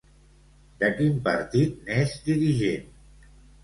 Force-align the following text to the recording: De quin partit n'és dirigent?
De 0.85 0.89
quin 0.95 1.21
partit 1.29 1.79
n'és 1.87 2.19
dirigent? 2.33 2.93